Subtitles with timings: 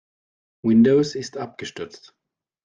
[0.63, 2.15] Windows ist abgestürzt.